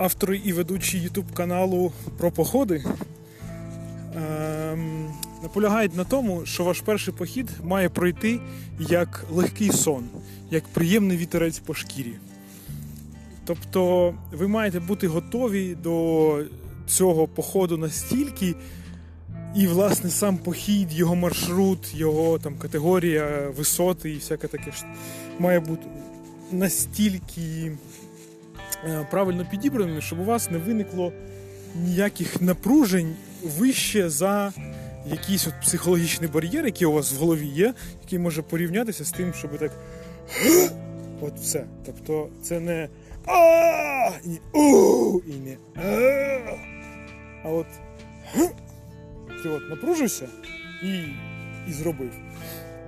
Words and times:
автор 0.00 0.34
і 0.34 0.52
ведучий 0.52 1.00
YouTube 1.00 1.32
каналу 1.34 1.92
про 2.18 2.30
походи 2.30 2.84
ем, 4.16 5.12
наполягають 5.42 5.96
на 5.96 6.04
тому, 6.04 6.46
що 6.46 6.64
ваш 6.64 6.80
перший 6.80 7.14
похід 7.14 7.48
має 7.64 7.88
пройти 7.88 8.40
як 8.78 9.24
легкий 9.30 9.72
сон, 9.72 10.04
як 10.50 10.64
приємний 10.64 11.16
вітерець 11.16 11.58
по 11.58 11.74
шкірі. 11.74 12.12
Тобто 13.44 14.14
ви 14.32 14.48
маєте 14.48 14.80
бути 14.80 15.08
готові 15.08 15.76
до 15.82 16.38
цього 16.86 17.28
походу 17.28 17.78
настільки, 17.78 18.54
і, 19.56 19.66
власне, 19.66 20.10
сам 20.10 20.38
похід, 20.38 20.92
його 20.92 21.16
маршрут, 21.16 21.94
його 21.94 22.38
там 22.38 22.54
категорія, 22.58 23.52
висоти 23.56 24.10
і 24.10 24.14
всяке 24.14 24.48
таке 24.48 24.72
має 25.38 25.60
бути 25.60 25.86
настільки 26.52 27.72
правильно 29.10 29.46
підібраним, 29.50 30.00
щоб 30.00 30.20
у 30.20 30.24
вас 30.24 30.50
не 30.50 30.58
виникло 30.58 31.12
ніяких 31.74 32.40
напружень 32.40 33.14
вище 33.58 34.10
за 34.10 34.52
якийсь 35.06 35.46
от 35.46 35.54
психологічний 35.60 36.30
бар'єр, 36.30 36.66
який 36.66 36.86
у 36.86 36.92
вас 36.92 37.12
в 37.12 37.16
голові 37.16 37.46
є, 37.46 37.74
який 38.02 38.18
може 38.18 38.42
порівнятися 38.42 39.04
з 39.04 39.10
тим, 39.10 39.34
щоб 39.34 39.58
так. 39.58 39.72
От 41.20 41.38
все. 41.38 41.64
Тобто 41.86 42.28
це 42.42 42.60
не 42.60 42.88
а 43.26 44.10
і 44.24 44.28
не 44.28 44.38
у 44.52 45.20
і 45.26 45.32
не 45.32 45.56
а. 45.76 46.56
А 47.44 47.48
от 47.48 47.66
ти 49.42 49.48
от 49.48 49.70
напружився 49.70 50.28
і, 50.82 50.88
і 51.70 51.72
зробив. 51.72 52.12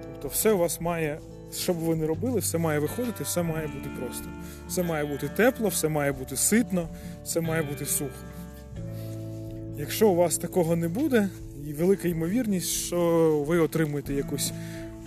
Тобто 0.02 0.29
все 0.29 0.52
у 0.52 0.59
вас 0.59 0.80
має, 0.80 1.18
що 1.55 1.74
б 1.74 1.77
ви 1.77 1.97
не 1.97 2.06
робили, 2.06 2.41
все 2.41 2.59
має 2.59 2.79
виходити, 2.79 3.24
все 3.24 3.42
має 3.42 3.66
бути 3.66 3.91
просто. 3.99 4.24
Все 4.68 4.82
має 4.82 5.04
бути 5.04 5.29
тепло, 5.29 5.68
все 5.68 5.88
має 5.88 6.13
бути 6.13 6.37
ситно, 6.37 6.88
все 7.24 7.40
має 7.40 7.63
бути 7.63 7.87
сухо. 7.87 8.10
Якщо 9.79 10.09
у 10.09 10.15
вас 10.15 10.38
такого 10.38 10.76
не 10.76 10.88
буде, 10.88 11.29
і 11.68 11.73
велика 11.73 12.09
ймовірність, 12.09 12.68
що 12.68 12.99
ви 13.49 13.59
отримуєте 13.59 14.15
якусь 14.15 14.52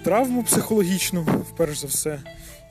травму 0.03 0.43
психологічну, 0.43 1.45
перш 1.57 1.79
за 1.79 1.87
все, 1.87 2.19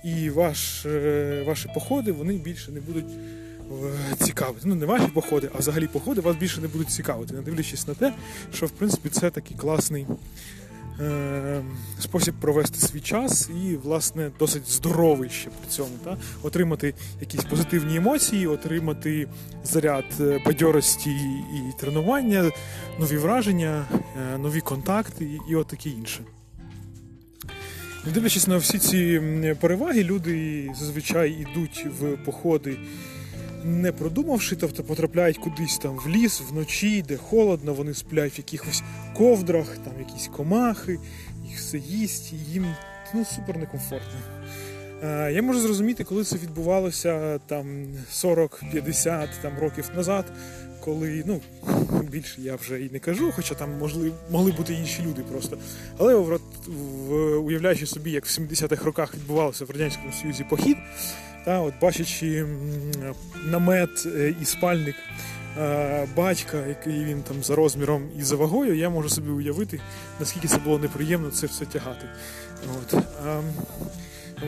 і 0.04 0.30
ваш, 0.30 0.86
е, 0.86 1.44
ваші 1.46 1.68
походи 1.74 2.12
вони 2.12 2.34
більше 2.34 2.72
не 2.72 2.80
будуть 2.80 3.10
е, 3.10 4.16
цікавити. 4.24 4.60
Ну, 4.64 4.74
не 4.74 4.86
ваші 4.86 5.06
походи, 5.06 5.50
а 5.54 5.58
взагалі 5.58 5.86
походи 5.86 6.20
вас 6.20 6.36
більше 6.36 6.60
не 6.60 6.68
будуть 6.68 6.90
цікавити, 6.90 7.34
не 7.34 7.42
дивлячись 7.42 7.88
на 7.88 7.94
те, 7.94 8.12
що 8.54 8.66
в 8.66 8.70
принципі 8.70 9.08
це 9.08 9.30
такий 9.30 9.56
класний 9.56 10.06
спосіб 12.00 12.34
провести 12.40 12.80
свій 12.80 13.00
час 13.00 13.50
і, 13.64 13.76
власне, 13.76 14.30
досить 14.38 14.70
здоровий 14.70 15.30
ще 15.30 15.50
при 15.50 15.68
цьому. 15.68 15.90
Та? 16.04 16.16
Отримати 16.42 16.94
якісь 17.20 17.44
позитивні 17.44 17.96
емоції, 17.96 18.46
отримати 18.46 19.28
заряд 19.64 20.04
е, 20.20 20.40
бадьорості 20.46 21.10
і 21.54 21.80
тренування, 21.80 22.50
нові 22.98 23.16
враження, 23.16 23.84
е, 23.92 24.38
нові 24.38 24.60
контакти 24.60 25.40
і 25.50 25.56
от 25.56 25.66
таке 25.66 25.90
інше. 25.90 26.20
Не 28.06 28.12
дивлячись 28.12 28.46
на 28.46 28.56
всі 28.56 28.78
ці 28.78 29.20
переваги, 29.60 30.04
люди 30.04 30.70
зазвичай 30.78 31.30
йдуть 31.30 31.86
в 32.00 32.16
походи 32.16 32.76
не 33.64 33.92
продумавши, 33.92 34.56
тобто 34.56 34.84
потрапляють 34.84 35.38
кудись 35.38 35.78
там 35.78 35.96
в 35.96 36.08
ліс 36.08 36.42
вночі, 36.50 37.04
де 37.08 37.16
холодно, 37.16 37.74
вони 37.74 37.94
сплять 37.94 38.36
в 38.36 38.38
якихось 38.38 38.82
ковдрах, 39.16 39.78
там 39.78 39.92
якісь 39.98 40.28
комахи, 40.36 40.98
їх 41.48 41.58
все 41.58 41.78
їсть, 41.78 42.32
їм 42.32 42.66
ну, 43.14 43.24
супер 43.24 43.58
некомфортно. 43.58 44.18
Е, 45.02 45.32
Я 45.32 45.42
можу 45.42 45.60
зрозуміти, 45.60 46.04
коли 46.04 46.24
це 46.24 46.36
відбувалося 46.36 47.38
там 47.38 47.86
40-50 48.12 49.28
там, 49.42 49.58
років 49.58 49.90
назад, 49.96 50.24
коли 50.80 51.24
ну, 51.26 51.40
більше 52.10 52.40
я 52.40 52.56
вже 52.56 52.82
і 52.82 52.90
не 52.90 52.98
кажу, 52.98 53.32
хоча 53.36 53.54
там 53.54 53.78
могли, 53.78 54.12
могли 54.30 54.52
бути 54.52 54.74
інші 54.74 55.02
люди 55.02 55.22
просто. 55.22 55.58
Але 55.98 56.14
в, 56.14 56.40
уявляючи 57.36 57.86
собі, 57.86 58.10
як 58.10 58.26
в 58.26 58.40
70-х 58.40 58.84
роках 58.84 59.14
відбувався 59.14 59.64
в 59.64 59.70
Радянському 59.70 60.12
Союзі 60.22 60.46
похід, 60.50 60.76
та, 61.44 61.60
от 61.60 61.74
бачачи 61.80 62.46
намет 63.44 64.06
е, 64.06 64.34
і 64.42 64.44
спальник 64.44 64.96
е, 65.58 66.08
батька, 66.16 66.66
який 66.66 67.04
він 67.04 67.22
там 67.22 67.42
за 67.42 67.54
розміром 67.54 68.02
і 68.18 68.22
за 68.22 68.36
вагою, 68.36 68.74
я 68.74 68.90
можу 68.90 69.08
собі 69.08 69.30
уявити, 69.30 69.80
наскільки 70.20 70.48
це 70.48 70.58
було 70.58 70.78
неприємно 70.78 71.30
це 71.30 71.46
все 71.46 71.64
тягати. 71.64 72.06
От. 72.78 72.94
А, 73.26 73.40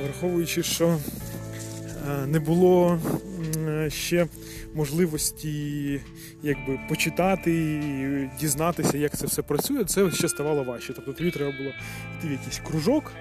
враховуючи, 0.05 0.63
що 0.63 0.99
е, 2.09 2.27
не 2.27 2.41
було 2.41 2.99
ще 3.89 4.27
можливості 4.75 6.01
якби, 6.43 6.81
почитати, 6.89 8.31
дізнатися, 8.41 8.99
як 8.99 9.17
це 9.17 9.27
все 9.27 9.43
працює, 9.43 9.85
це 9.85 10.11
ще 10.11 10.29
ставало 10.29 10.65
важче. 10.65 10.93
Тобто 10.97 11.13
тобі 11.13 11.31
треба 11.31 11.53
було 11.59 11.71
йти 12.19 12.29
в 12.29 12.33
якийсь 12.33 12.61
кружок. 12.69 13.13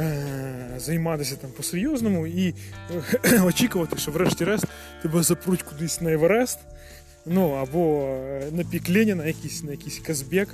Е, 0.00 0.74
Займатися 0.78 1.36
там 1.36 1.50
по-серйозному 1.50 2.26
і 2.26 2.54
е, 3.24 3.40
очікувати, 3.44 3.96
що 3.98 4.10
врешті-решт 4.10 4.64
тебе 5.02 5.22
запруть 5.22 5.62
кудись 5.62 6.00
на 6.00 6.12
Еверест, 6.12 6.58
ну 7.26 7.50
або 7.50 8.04
е, 8.04 8.48
на 8.52 8.64
пік 8.64 8.88
Леніна, 8.88 9.26
якийсь, 9.26 9.62
на 9.62 9.70
якийсь 9.70 9.98
Казбек, 9.98 10.48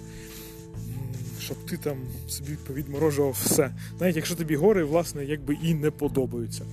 щоб 1.41 1.67
ти 1.67 1.77
там 1.77 1.97
собі 2.29 2.57
повідморожував 2.67 3.37
все. 3.45 3.71
Навіть 4.01 4.17
якщо 4.17 4.35
тобі 4.35 4.57
гори, 4.57 4.85
власне, 4.85 5.25
якби 5.25 5.55
і 5.63 5.75
не 5.75 5.91
подобаються. 5.91 6.65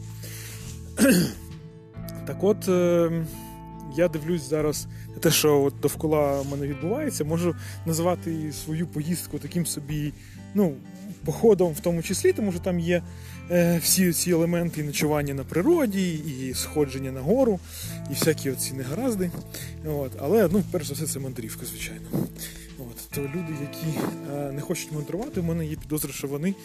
Так 2.27 2.43
от, 2.43 2.67
я 3.97 4.07
дивлюсь 4.07 4.49
зараз 4.49 4.87
на 5.13 5.19
те, 5.19 5.31
що 5.31 5.61
от 5.61 5.73
довкола 5.81 6.43
мене 6.51 6.67
відбувається, 6.67 7.23
можу 7.23 7.55
називати 7.85 8.51
свою 8.51 8.87
поїздку 8.87 9.39
таким 9.39 9.65
собі, 9.65 10.13
ну, 10.53 10.75
походом 11.25 11.73
в 11.73 11.79
тому 11.79 12.03
числі, 12.03 12.33
тому 12.33 12.51
що 12.51 12.61
там 12.61 12.79
є 12.79 13.01
е, 13.51 13.79
всі 13.83 14.13
ці 14.13 14.31
елементи 14.31 14.81
і 14.81 14.83
ночування 14.83 15.33
на 15.33 15.43
природі, 15.43 16.13
і 16.13 16.53
сходження 16.53 17.11
на 17.11 17.21
гору, 17.21 17.59
і 18.11 18.13
всякі 18.13 18.51
оці 18.51 18.73
негаразди. 18.73 19.31
От. 19.85 20.11
Але 20.19 20.49
ну, 20.51 20.63
перш 20.71 20.87
за 20.87 20.93
все, 20.93 21.05
це 21.05 21.19
мандрівка, 21.19 21.65
звичайно. 21.65 22.07
От. 22.79 23.09
То 23.15 23.21
люди, 23.21 23.53
які 23.61 23.99
е, 24.33 24.51
не 24.51 24.61
хочуть 24.61 24.91
мандрувати, 24.91 25.41
в 25.41 25.43
мене 25.43 25.65
є 25.65 25.75
підозра, 25.75 26.13
що 26.13 26.27
вони 26.27 26.49
е, 26.49 26.55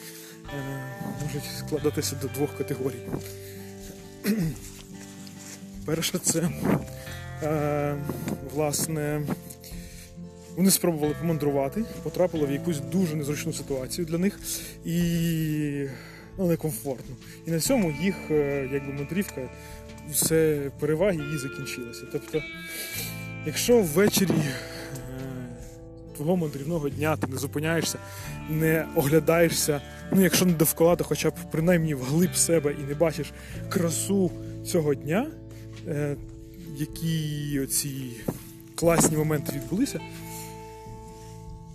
можуть 1.24 1.50
складатися 1.58 2.16
до 2.22 2.28
двох 2.28 2.58
категорій. 2.58 3.02
Перше, 5.84 6.18
це 6.18 6.50
власне. 8.54 9.20
Вони 10.58 10.70
спробували 10.70 11.14
помандрувати, 11.20 11.84
потрапили 12.02 12.46
в 12.46 12.52
якусь 12.52 12.80
дуже 12.80 13.16
незручну 13.16 13.52
ситуацію 13.52 14.06
для 14.06 14.18
них 14.18 14.40
і 14.84 15.86
ну, 16.38 16.46
некомфортно. 16.46 17.16
І 17.46 17.50
на 17.50 17.60
цьому 17.60 17.94
їх 18.02 18.14
е, 18.30 18.68
якби 18.72 18.92
мандрівка, 18.92 19.48
все 20.12 20.70
переваги 20.80 21.16
її 21.16 21.38
закінчилися. 21.38 22.02
Тобто, 22.12 22.42
якщо 23.46 23.82
ввечері 23.82 24.30
е, 24.30 24.52
твого 26.16 26.36
мандрівного 26.36 26.88
дня 26.88 27.16
ти 27.16 27.26
не 27.26 27.36
зупиняєшся, 27.36 27.98
не 28.50 28.86
оглядаєшся, 28.96 29.80
ну 30.12 30.22
якщо 30.22 30.46
не 30.46 30.52
довкола, 30.52 30.96
то 30.96 31.04
хоча 31.04 31.30
б 31.30 31.34
принаймні 31.52 31.94
вглиб 31.94 32.34
себе 32.34 32.74
і 32.84 32.88
не 32.88 32.94
бачиш 32.94 33.32
красу 33.68 34.30
цього 34.66 34.94
дня, 34.94 35.26
е, 35.88 36.16
які 36.78 37.60
оці 37.60 38.10
класні 38.74 39.16
моменти 39.16 39.52
відбулися, 39.56 40.00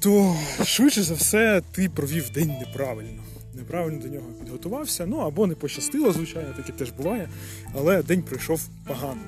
то 0.03 0.35
швидше 0.65 1.03
за 1.03 1.13
все 1.13 1.61
ти 1.71 1.89
провів 1.89 2.29
день 2.29 2.55
неправильно. 2.59 3.23
Неправильно 3.53 3.99
до 4.01 4.07
нього 4.07 4.27
підготувався, 4.39 5.05
ну 5.05 5.17
або 5.17 5.47
не 5.47 5.55
пощастило, 5.55 6.11
звичайно, 6.11 6.53
таке 6.57 6.71
теж 6.71 6.91
буває, 6.91 7.29
але 7.75 8.03
день 8.03 8.21
пройшов 8.21 8.61
погано. 8.87 9.21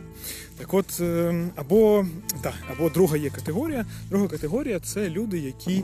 Так 0.58 0.74
от, 0.74 1.00
е, 1.00 1.46
або, 1.56 2.06
так, 2.42 2.54
або 2.72 2.90
друга 2.90 3.18
є 3.18 3.30
категорія. 3.30 3.86
Друга 4.10 4.28
категорія 4.28 4.80
це 4.80 5.10
люди, 5.10 5.40
які 5.40 5.84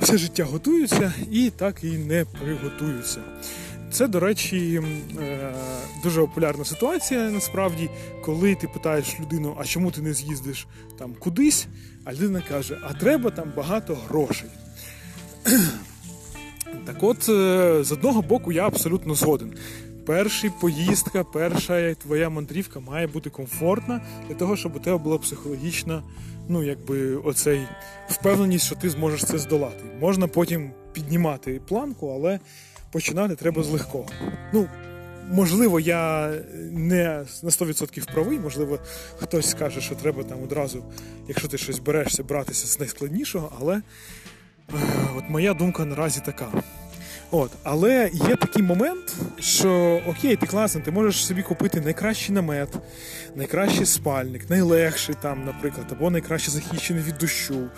все 0.00 0.18
життя 0.18 0.44
готуються 0.44 1.12
і 1.30 1.50
так 1.50 1.84
і 1.84 1.90
не 1.90 2.24
приготуються. 2.24 3.20
Це, 3.92 4.08
до 4.08 4.20
речі, 4.20 4.82
е, 5.20 5.54
дуже 6.02 6.20
популярна 6.20 6.64
ситуація 6.64 7.30
насправді, 7.30 7.90
коли 8.24 8.54
ти 8.54 8.68
питаєш 8.68 9.20
людину, 9.20 9.56
а 9.60 9.64
чому 9.64 9.90
ти 9.90 10.02
не 10.02 10.14
з'їздиш 10.14 10.66
там 10.98 11.14
кудись, 11.18 11.66
а 12.04 12.12
людина 12.12 12.42
каже, 12.48 12.78
а 12.82 12.94
треба 12.94 13.30
там 13.30 13.52
багато 13.56 13.98
грошей. 14.08 14.50
Так 16.86 17.02
от, 17.02 17.28
е, 17.28 17.84
з 17.84 17.92
одного 17.92 18.22
боку, 18.22 18.52
я 18.52 18.66
абсолютно 18.66 19.14
згоден. 19.14 19.54
Перша 20.06 20.50
поїздка, 20.60 21.24
перша 21.24 21.94
твоя 21.94 22.30
мандрівка 22.30 22.80
має 22.80 23.06
бути 23.06 23.30
комфортна 23.30 24.00
для 24.28 24.34
того, 24.34 24.56
щоб 24.56 24.76
у 24.76 24.78
тебе 24.78 24.98
була 24.98 25.18
психологічна, 25.18 26.02
ну 26.48 26.62
якби 26.62 27.16
оцей 27.16 27.60
впевненість, 28.08 28.66
що 28.66 28.74
ти 28.74 28.90
зможеш 28.90 29.24
це 29.24 29.38
здолати. 29.38 29.84
Можна 30.00 30.26
потім 30.26 30.70
піднімати 30.92 31.60
планку, 31.68 32.08
але 32.08 32.40
починати 32.92 33.36
треба 33.36 33.62
з 33.62 33.68
легкого. 33.68 34.06
Ну, 34.52 34.68
можливо, 35.30 35.80
я 35.80 36.32
не 36.70 37.24
на 37.42 37.50
100% 37.50 38.12
правий, 38.12 38.38
можливо, 38.38 38.78
хтось 39.18 39.50
скаже, 39.50 39.80
що 39.80 39.94
треба 39.94 40.22
там 40.22 40.42
одразу, 40.42 40.84
якщо 41.28 41.48
ти 41.48 41.58
щось 41.58 41.78
берешся, 41.78 42.22
братися 42.22 42.66
з 42.66 42.80
найскладнішого, 42.80 43.52
але 43.60 43.76
е, 43.76 43.82
от 45.16 45.24
моя 45.28 45.54
думка 45.54 45.84
наразі 45.84 46.20
така. 46.24 46.52
От, 47.34 47.50
Але 47.62 48.10
є 48.12 48.36
такий 48.36 48.62
момент, 48.62 49.16
що 49.38 50.00
окей, 50.06 50.36
ти 50.36 50.46
класний, 50.46 50.84
ти 50.84 50.90
можеш 50.90 51.26
собі 51.26 51.42
купити 51.42 51.80
найкращий 51.80 52.34
намет, 52.34 52.68
найкращий 53.34 53.86
спальник, 53.86 54.50
найлегший 54.50 55.14
там, 55.22 55.44
наприклад, 55.44 55.86
або 55.90 56.10
найкраще 56.10 56.50
захищений 56.50 57.02
від 57.02 57.18
дощу, 57.18 57.68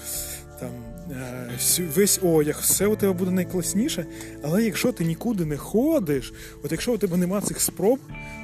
там, 0.65 1.17
е, 1.17 1.87
весь 1.95 2.19
одяг, 2.23 2.59
все 2.61 2.87
у 2.87 2.97
тебе 2.97 3.13
буде 3.13 3.31
найкласніше. 3.31 4.07
Але 4.43 4.63
якщо 4.63 4.93
ти 4.93 5.05
нікуди 5.05 5.45
не 5.45 5.57
ходиш, 5.57 6.33
от 6.63 6.73
якщо 6.73 6.93
у 6.93 6.99
тебе 6.99 7.17
нема 7.17 7.41
цих 7.41 7.61
спроб, 7.61 7.99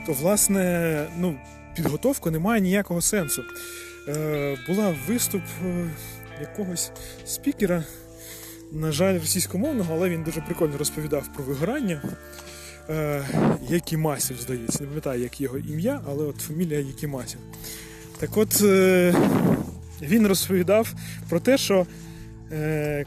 то 0.07 0.13
власне 0.13 1.07
ну, 1.19 1.39
підготовка 1.77 2.31
не 2.31 2.39
має 2.39 2.61
ніякого 2.61 3.01
сенсу. 3.01 3.43
Е, 4.09 4.59
Була 4.69 4.95
виступ 5.09 5.43
е, 5.67 5.91
якогось 6.41 6.91
спікера 7.27 7.85
на 8.73 8.93
жаль, 8.93 9.15
російськомовного, 9.15 9.95
але 9.95 10.09
він 10.09 10.23
дуже 10.23 10.41
прикольно 10.41 10.79
розповідав 10.79 11.29
про 11.35 11.45
вигорання. 11.45 12.03
Якімасів, 13.69 14.37
здається, 14.41 14.81
не 14.81 14.87
пам'ятаю, 14.87 15.23
як 15.23 15.41
його 15.41 15.59
ім'я, 15.59 16.01
але 16.09 16.25
от 16.25 16.37
фамілія 16.37 16.81
Якімасів. 16.81 17.39
Так 18.19 18.37
от 18.37 18.63
він 20.03 20.27
розповідав 20.27 20.95
про 21.29 21.41
те, 21.41 21.59
що 21.59 21.87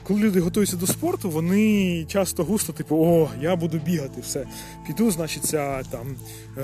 коли 0.04 0.20
люди 0.20 0.40
готуються 0.40 0.78
до 0.78 0.88
спорту, 0.88 1.30
вони 1.30 2.06
часто 2.08 2.44
густо, 2.44 2.74
типу, 2.74 2.96
о, 2.96 3.30
я 3.42 3.56
буду 3.56 3.78
бігати, 3.78 4.22
все. 4.22 4.48
Піду, 4.88 5.12
значить, 5.12 5.52
там 5.92 6.16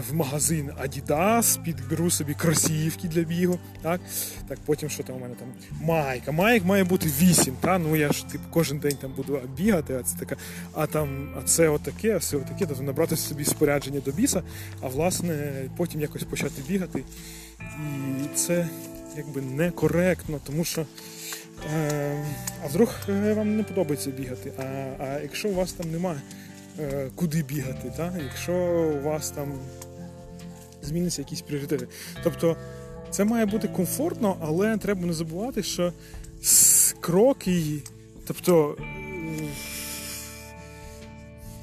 в 0.09 0.13
магазин 0.13 0.71
Adidas, 0.83 1.63
підберу 1.63 2.11
собі 2.11 2.33
кросівки 2.33 3.07
для 3.07 3.21
бігу. 3.21 3.59
Так, 3.81 4.01
так 4.47 4.59
потім 4.65 4.89
що 4.89 5.03
там 5.03 5.15
у 5.15 5.19
мене 5.19 5.35
там 5.35 5.47
майка. 5.81 6.31
Майк 6.31 6.65
має 6.65 6.83
бути 6.83 7.11
8. 7.21 7.55
Та? 7.61 7.77
Ну 7.77 7.95
я 7.95 8.11
ж 8.11 8.27
типу, 8.27 8.43
кожен 8.49 8.79
день 8.79 8.97
там 9.01 9.13
буду 9.17 9.41
бігати, 9.57 9.95
а 9.99 10.03
це 10.03 10.17
така, 10.19 10.35
а 10.73 10.87
там, 10.87 11.29
а 11.39 11.41
це 11.41 11.69
отаке, 11.69 12.15
а 12.15 12.17
все 12.17 12.37
отаке, 12.37 12.65
тобто 12.65 12.83
набрати 12.83 13.15
собі 13.15 13.45
спорядження 13.45 13.99
до 14.05 14.11
біса, 14.11 14.43
а 14.81 14.87
власне 14.87 15.53
потім 15.77 16.01
якось 16.01 16.23
почати 16.23 16.61
бігати. 16.67 17.03
І 18.23 18.35
це 18.35 18.67
якби 19.17 19.41
некоректно, 19.41 20.39
тому 20.45 20.63
що. 20.63 20.85
Е, 21.65 22.25
а 22.63 22.67
вдруг 22.67 22.95
е, 23.09 23.33
вам 23.33 23.57
не 23.57 23.63
подобається 23.63 24.11
бігати. 24.11 24.51
А 24.57 24.63
а 24.99 25.19
якщо 25.21 25.49
у 25.49 25.53
вас 25.53 25.73
там 25.73 25.91
немає 25.91 26.21
е, 26.79 27.09
куди 27.15 27.43
бігати, 27.43 27.91
та? 27.97 28.13
якщо 28.23 28.53
у 28.99 29.03
вас 29.03 29.31
там 29.31 29.53
зміниться 30.81 31.21
якісь 31.21 31.41
пріоритети. 31.41 31.87
Тобто 32.23 32.57
це 33.09 33.23
має 33.23 33.45
бути 33.45 33.67
комфортно, 33.67 34.37
але 34.41 34.77
треба 34.77 35.05
не 35.05 35.13
забувати, 35.13 35.63
що 35.63 35.93
кроки, 36.99 37.83
тобто 38.27 38.77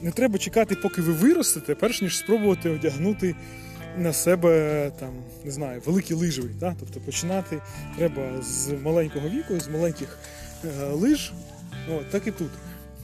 не 0.02 0.10
треба 0.10 0.38
чекати, 0.38 0.74
поки 0.74 1.02
ви 1.02 1.12
виростете, 1.12 1.74
перш 1.74 2.02
ніж 2.02 2.18
спробувати 2.18 2.70
одягнути 2.70 3.34
на 3.96 4.12
себе 4.12 4.92
там, 5.00 5.10
не 5.44 5.50
знаю, 5.50 5.82
великі 5.86 6.14
лижові. 6.14 6.50
Да? 6.60 6.76
Тобто 6.80 7.00
починати 7.00 7.60
треба 7.96 8.42
з 8.42 8.72
маленького 8.84 9.28
віку, 9.28 9.60
з 9.60 9.68
маленьких 9.68 10.18
е, 10.64 10.84
лиж, 10.86 11.32
От, 11.90 12.10
так 12.10 12.26
і 12.26 12.30
тут. 12.30 12.50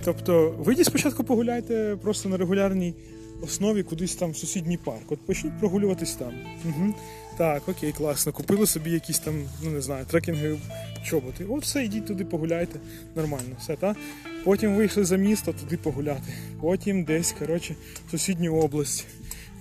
Тобто, 0.04 0.54
вийдіть 0.58 0.86
спочатку 0.86 1.24
погуляйте 1.24 1.96
просто 2.02 2.28
на 2.28 2.36
регулярній 2.36 2.94
основі 3.42 3.82
кудись 3.82 4.14
там 4.14 4.30
в 4.30 4.36
сусідній 4.36 4.76
парк. 4.76 5.12
От 5.12 5.26
почніть 5.26 5.58
прогулюватись 5.58 6.14
там. 6.14 6.32
Угу. 6.64 6.94
Так, 7.38 7.68
окей, 7.68 7.92
класно. 7.92 8.32
Купили 8.32 8.66
собі 8.66 8.90
якісь 8.90 9.18
там, 9.18 9.34
ну 9.62 9.70
не 9.70 9.80
знаю, 9.80 10.04
трекінги 10.04 10.58
чоботи. 11.04 11.44
От 11.44 11.62
все, 11.62 11.84
йдіть 11.84 12.06
туди 12.06 12.24
погуляйте. 12.24 12.78
Нормально, 13.16 13.56
все, 13.60 13.76
так? 13.76 13.96
Потім 14.44 14.74
вийшли 14.74 15.04
за 15.04 15.16
місто 15.16 15.52
туди 15.52 15.76
погуляти. 15.76 16.34
Потім 16.60 17.04
десь, 17.04 17.34
коротше, 17.38 17.76
в 18.08 18.10
сусідню 18.10 18.56
область. 18.56 19.06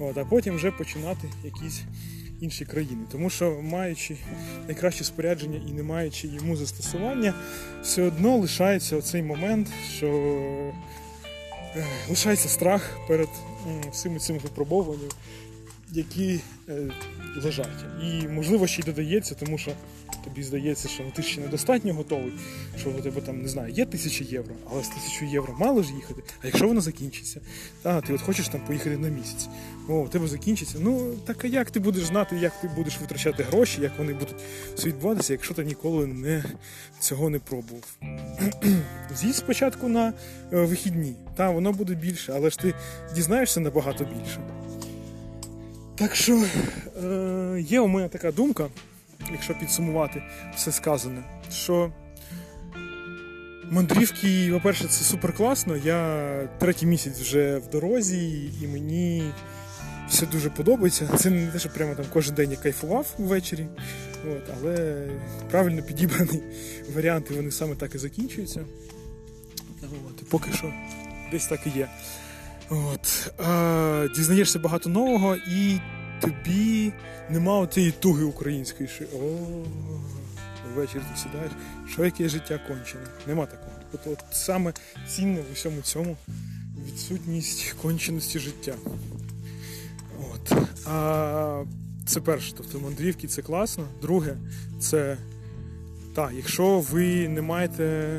От, 0.01 0.18
А 0.18 0.25
потім 0.25 0.56
вже 0.56 0.71
починати 0.71 1.30
якісь 1.44 1.81
інші 2.42 2.65
країни. 2.65 3.01
Тому 3.12 3.30
що, 3.30 3.62
маючи 3.62 4.15
найкраще 4.68 5.03
спорядження 5.03 5.62
і 5.69 5.71
не 5.71 5.83
маючи 5.83 6.27
йому 6.27 6.56
застосування, 6.56 7.33
все 7.83 8.03
одно 8.03 8.38
лишається 8.38 8.98
оцей 8.98 9.24
момент, 9.24 9.68
що 9.98 10.07
е, 11.75 11.86
лишається 12.09 12.50
страх 12.50 13.00
перед 13.07 13.30
всіми 13.92 14.19
цими 14.19 14.39
випробовуваннями, 14.39 15.12
які 15.92 16.40
е, 16.70 16.92
лежать. 17.44 17.86
І 18.04 18.28
можливо 18.28 18.68
ще 18.68 18.82
й 18.82 18.86
додається, 18.86 19.36
тому 19.36 19.58
що 19.58 19.72
тобі 20.24 20.44
здається, 20.44 20.90
що 20.90 21.04
ти 21.16 21.24
ще 21.24 21.42
недостатньо 21.42 21.94
готовий, 21.94 22.34
що 22.80 22.90
у 22.90 23.02
тебе 23.02 23.22
там 23.22 23.42
не 23.42 23.48
знаю, 23.48 23.74
є 23.74 23.86
тисяча 23.86 24.24
євро, 24.24 24.56
але 24.72 24.84
з 24.84 24.88
тисячу 24.88 25.26
євро 25.26 25.56
мало 25.60 25.84
ж 25.84 25.94
їхати. 25.94 26.24
А 26.44 26.48
якщо 26.48 26.68
воно 26.68 26.82
закінчиться, 26.82 27.42
та 27.82 28.02
ти 28.02 28.14
от 28.14 28.22
хочеш 28.22 28.48
там 28.48 28.62
поїхати 28.62 28.98
на 28.98 29.10
місяць, 29.10 29.48
о, 29.90 29.94
у 29.94 30.08
тебе 30.08 30.28
закінчиться. 30.28 30.78
Ну 30.82 31.16
так 31.26 31.46
а 31.46 31.48
як 31.48 31.72
ти 31.72 31.80
будеш 31.80 32.04
знати, 32.04 32.38
як 32.38 32.62
ти 32.62 32.68
будеш 32.76 33.00
витрачати 33.02 33.44
гроші, 33.44 33.82
як 33.82 33.92
вони 33.98 34.14
будуть 34.14 34.36
відбуватися, 34.86 35.34
якщо 35.34 35.54
ти 35.54 35.64
ніколи 35.64 36.08
не 36.08 36.44
цього 37.00 37.30
не 37.30 37.40
пробував? 37.40 37.98
З'їдь 39.16 39.36
спочатку 39.36 39.88
на 39.88 40.14
е, 40.54 40.66
вихідні, 40.66 41.16
та 41.36 41.50
воно 41.50 41.72
буде 41.72 41.96
більше, 41.96 42.34
але 42.36 42.50
ж 42.50 42.60
ти 42.60 42.74
дізнаєшся 43.16 43.60
набагато 43.60 44.04
більше. 44.04 44.61
Так 45.96 46.16
що 46.16 46.44
е, 47.04 47.62
є 47.62 47.80
у 47.80 47.88
мене 47.88 48.10
така 48.10 48.32
думка 48.32 48.68
якщо 49.32 49.54
підсумувати 49.54 50.24
все 50.56 50.72
сказане, 50.72 51.24
що 51.52 51.92
мандрівки, 53.72 54.50
по-перше, 54.54 54.84
це 54.88 55.04
супер 55.04 55.34
класно. 55.34 55.78
Я 55.78 56.50
третій 56.60 56.86
місяць 56.86 57.20
вже 57.20 57.58
в 57.58 57.70
дорозі, 57.70 58.52
і 58.62 58.68
мені 58.68 59.32
все 60.10 60.26
дуже 60.26 60.50
подобається. 60.50 61.08
Це 61.18 61.30
не 61.30 61.48
те, 61.48 61.60
що 61.60 61.70
прямо 61.70 61.96
там 61.96 62.06
кожен 62.14 62.36
день 62.36 62.52
я 62.52 62.58
кайфував 62.58 63.08
ввечері, 63.18 63.68
от, 64.32 64.44
але 64.58 65.08
правильно 65.52 65.82
підібрані 65.82 66.44
варіанти, 66.96 67.34
вони 67.34 67.52
саме 67.52 67.76
так 67.76 67.96
і 67.96 67.98
закінчуються. 67.98 68.66
От, 69.84 70.30
Поки 70.30 70.52
що 70.52 70.74
десь 71.32 71.48
так 71.48 71.60
і 71.68 71.80
є. 71.80 71.88
От, 72.72 73.34
а, 73.38 74.08
Дізнаєшся 74.16 74.60
багато 74.60 74.90
нового 74.90 75.36
і 75.36 75.80
тобі 76.22 76.94
нема 77.30 77.68
цієї 77.68 77.92
туги 77.92 78.24
української, 78.24 78.90
що 78.90 79.06
о, 79.06 79.38
ввечері 80.75 81.01
ти 81.01 81.20
сідаєш, 81.20 81.51
що 81.90 82.06
яке 82.06 82.30
життя 82.30 82.60
кончене. 82.68 83.04
Нема 83.28 83.46
такого. 83.46 83.72
От, 83.94 84.08
от 84.08 84.20
саме 84.32 84.74
цінне 85.08 85.42
в 85.42 85.54
усьому 85.54 85.82
цьому 85.82 86.18
відсутність 86.88 87.75
конченості 87.82 88.40
життя. 88.40 88.74
От. 90.34 90.54
А 90.88 91.63
це 92.06 92.22
перше, 92.22 92.54
тобто 92.58 92.80
мандрівки 92.80 93.28
це 93.28 93.42
класно. 93.42 93.88
Друге, 94.01 94.38
це 94.80 95.18
так, 96.16 96.32
якщо 96.36 96.80
ви 96.80 97.28
не 97.28 97.42
маєте 97.42 98.10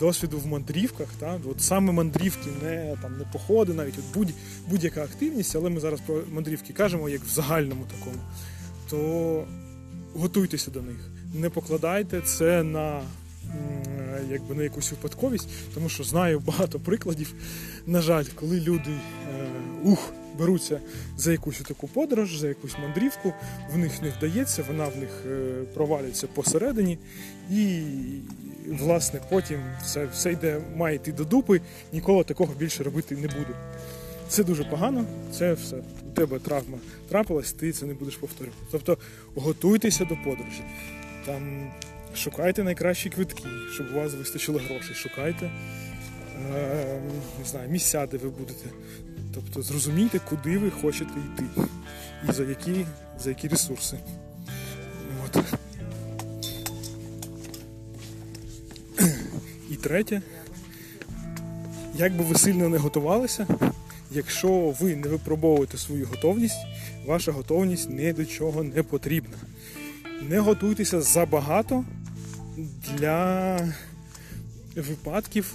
досвіду 0.00 0.38
в 0.38 0.46
мандрівках, 0.46 1.08
так? 1.18 1.40
От 1.50 1.62
саме 1.62 1.92
мандрівки, 1.92 2.48
не 2.62 2.96
там 3.02 3.18
не 3.18 3.24
походи, 3.32 3.72
навіть 3.74 3.98
от 3.98 4.04
будь, 4.14 4.34
будь-яка 4.68 5.02
активність, 5.02 5.56
але 5.56 5.70
ми 5.70 5.80
зараз 5.80 6.00
про 6.00 6.22
мандрівки 6.32 6.72
кажемо 6.72 7.08
як 7.08 7.24
в 7.24 7.28
загальному 7.28 7.84
такому, 7.98 8.16
то 8.90 9.44
готуйтеся 10.14 10.70
до 10.70 10.82
них. 10.82 11.10
Не 11.34 11.50
покладайте 11.50 12.20
це 12.20 12.62
на 12.62 13.02
якби 14.30 14.54
на 14.54 14.62
якусь 14.62 14.90
випадковість, 14.90 15.48
тому 15.74 15.88
що 15.88 16.04
знаю 16.04 16.40
багато 16.40 16.80
прикладів. 16.80 17.34
На 17.86 18.00
жаль, 18.00 18.24
коли 18.34 18.60
люди 18.60 18.90
е, 18.90 19.48
ух, 19.82 20.12
беруться 20.40 20.80
за 21.16 21.32
якусь 21.32 21.58
таку 21.58 21.88
подорож, 21.88 22.36
за 22.36 22.48
якусь 22.48 22.78
мандрівку, 22.82 23.32
в 23.72 23.78
них 23.78 24.02
не 24.02 24.08
вдається, 24.08 24.64
вона 24.68 24.86
в 24.86 24.96
них 24.96 25.10
е, 25.26 25.62
провалюється 25.74 26.26
посередині, 26.26 26.98
і 27.50 27.82
власне 28.68 29.20
потім 29.30 29.60
все 29.82 30.06
все 30.06 30.32
йде, 30.32 30.60
має 30.76 30.96
йти 30.96 31.12
до 31.12 31.24
дупи, 31.24 31.60
ніколи 31.92 32.24
такого 32.24 32.54
більше 32.54 32.82
робити 32.82 33.16
не 33.16 33.28
буду. 33.28 33.54
Це 34.28 34.44
дуже 34.44 34.64
погано, 34.64 35.04
це 35.32 35.52
все. 35.52 35.76
У 35.76 36.14
тебе 36.14 36.38
травма 36.38 36.78
трапилась, 37.08 37.52
ти 37.52 37.72
це 37.72 37.86
не 37.86 37.94
будеш 37.94 38.16
повторювати. 38.16 38.62
Тобто 38.70 38.98
готуйтеся 39.34 40.04
до 40.04 40.16
подорожі. 40.24 40.64
Там 41.26 41.70
Шукайте 42.16 42.62
найкращі 42.62 43.10
квитки, 43.10 43.44
щоб 43.74 43.86
у 43.92 43.94
вас 43.94 44.14
вистачило 44.14 44.58
грошей. 44.58 44.94
Шукайте 44.94 45.50
е, 46.54 47.00
не 47.38 47.44
знаю, 47.44 47.70
місця, 47.70 48.06
де 48.06 48.16
ви 48.16 48.28
будете. 48.28 48.70
Тобто 49.34 49.62
зрозумійте, 49.62 50.18
куди 50.18 50.58
ви 50.58 50.70
хочете 50.70 51.12
йти 51.34 51.44
і 52.28 52.32
за 52.32 52.44
які 52.44 52.86
за 53.20 53.28
які 53.28 53.48
ресурси. 53.48 53.98
От. 55.24 55.44
І 59.70 59.76
третє, 59.76 60.22
як 61.94 62.16
би 62.16 62.24
ви 62.24 62.34
сильно 62.34 62.68
не 62.68 62.78
готувалися, 62.78 63.46
якщо 64.10 64.74
ви 64.80 64.96
не 64.96 65.08
випробовуєте 65.08 65.78
свою 65.78 66.06
готовність, 66.06 66.66
ваша 67.06 67.32
готовність 67.32 67.90
ні 67.90 68.12
до 68.12 68.24
чого 68.24 68.62
не 68.62 68.82
потрібна. 68.82 69.36
Не 70.28 70.38
готуйтеся 70.38 71.00
забагато 71.00 71.84
для 72.96 73.56
випадків, 74.76 75.54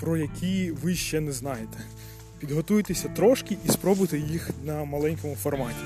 про 0.00 0.16
які 0.16 0.70
ви 0.70 0.94
ще 0.94 1.20
не 1.20 1.32
знаєте. 1.32 1.78
Підготуйтеся 2.40 3.08
трошки 3.08 3.56
і 3.64 3.68
спробуйте 3.68 4.18
їх 4.18 4.50
на 4.64 4.84
маленькому 4.84 5.36
форматі. 5.36 5.84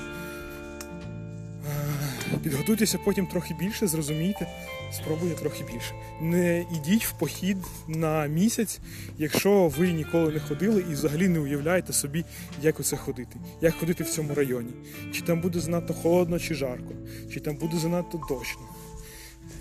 Підготуйтеся 2.43 2.99
потім 3.05 3.27
трохи 3.27 3.55
більше, 3.59 3.87
зрозумійте, 3.87 4.47
спробуйте 4.91 5.35
трохи 5.35 5.63
більше. 5.73 5.93
Не 6.21 6.65
йдіть 6.75 7.05
в 7.05 7.11
похід 7.11 7.57
на 7.87 8.25
місяць, 8.25 8.79
якщо 9.17 9.67
ви 9.67 9.91
ніколи 9.91 10.31
не 10.31 10.39
ходили 10.39 10.85
і 10.89 10.93
взагалі 10.93 11.27
не 11.27 11.39
уявляєте 11.39 11.93
собі, 11.93 12.25
як 12.61 12.79
оце 12.79 12.97
ходити, 12.97 13.39
як 13.61 13.75
ходити 13.75 14.03
в 14.03 14.09
цьому 14.09 14.33
районі. 14.33 14.71
Чи 15.13 15.21
там 15.21 15.41
буде 15.41 15.59
занадто 15.59 15.93
холодно 15.93 16.39
чи 16.39 16.55
жарко, 16.55 16.93
чи 17.33 17.39
там 17.39 17.55
буде 17.55 17.77
занадто 17.77 18.21
дощно. 18.29 18.61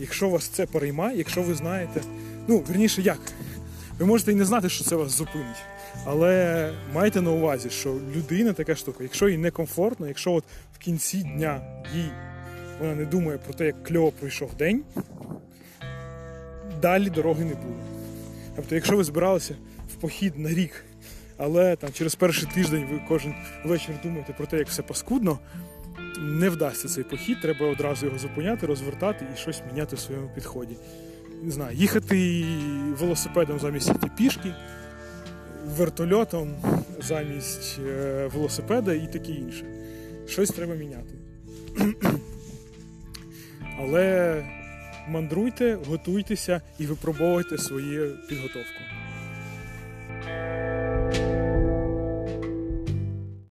Якщо 0.00 0.28
вас 0.28 0.48
це 0.48 0.66
переймає, 0.66 1.18
якщо 1.18 1.42
ви 1.42 1.54
знаєте, 1.54 2.02
ну 2.48 2.58
верніше 2.58 3.02
як, 3.02 3.20
ви 3.98 4.06
можете 4.06 4.32
і 4.32 4.34
не 4.34 4.44
знати, 4.44 4.68
що 4.68 4.84
це 4.84 4.96
вас 4.96 5.12
зупинить. 5.12 5.71
Але 6.04 6.70
майте 6.92 7.20
на 7.20 7.30
увазі, 7.30 7.70
що 7.70 7.94
людина 8.16 8.52
така 8.52 8.76
штука, 8.76 8.98
якщо 9.02 9.28
їй 9.28 9.38
некомфортно, 9.38 10.08
якщо 10.08 10.32
от 10.32 10.44
в 10.74 10.78
кінці 10.78 11.22
дня 11.22 11.60
їй 11.94 12.10
вона 12.80 12.94
не 12.94 13.04
думає 13.04 13.38
про 13.38 13.54
те, 13.54 13.66
як 13.66 13.84
кльово 13.84 14.12
пройшов 14.12 14.54
день, 14.54 14.82
далі 16.82 17.10
дороги 17.10 17.44
не 17.44 17.54
буде. 17.54 17.82
Тобто, 18.56 18.74
якщо 18.74 18.96
ви 18.96 19.04
збиралися 19.04 19.54
в 19.92 19.94
похід 19.94 20.38
на 20.38 20.50
рік, 20.50 20.84
але 21.36 21.76
там 21.76 21.92
через 21.92 22.14
перший 22.14 22.48
тиждень 22.54 22.86
ви 22.90 23.00
кожен 23.08 23.34
вечір 23.64 23.94
думаєте 24.02 24.32
про 24.32 24.46
те, 24.46 24.58
як 24.58 24.68
все 24.68 24.82
паскудно, 24.82 25.38
не 26.20 26.48
вдасться 26.48 26.88
цей 26.88 27.04
похід, 27.04 27.40
треба 27.40 27.66
одразу 27.66 28.06
його 28.06 28.18
зупиняти, 28.18 28.66
розвертати 28.66 29.26
і 29.34 29.38
щось 29.38 29.62
міняти 29.72 29.96
в 29.96 30.00
своєму 30.00 30.30
підході. 30.34 30.76
Не 31.42 31.50
знаю, 31.50 31.76
їхати 31.76 32.44
велосипедом 32.98 33.58
замість 33.58 33.92
пішки, 34.16 34.54
вертольотом 35.66 36.54
замість 37.00 37.80
е, 37.88 38.30
велосипеда 38.34 38.92
і 38.92 39.12
таке 39.12 39.32
інше. 39.32 39.64
Щось 40.26 40.50
треба 40.50 40.74
міняти. 40.74 41.14
Але 43.78 44.36
мандруйте, 45.08 45.78
готуйтеся 45.86 46.60
і 46.78 46.86
випробовуйте 46.86 47.58
свою 47.58 48.18
підготовку. 48.28 48.80